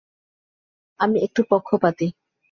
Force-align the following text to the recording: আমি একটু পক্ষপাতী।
আমি 0.99 1.17
একটু 1.19 1.41
পক্ষপাতী। 1.49 2.07